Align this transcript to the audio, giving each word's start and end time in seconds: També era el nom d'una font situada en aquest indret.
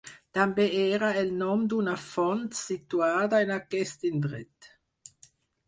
També 0.35 0.63
era 0.83 1.09
el 1.23 1.29
nom 1.41 1.67
d'una 1.73 1.93
font 2.07 2.41
situada 2.61 3.43
en 3.47 3.55
aquest 3.59 4.11
indret. 4.13 4.75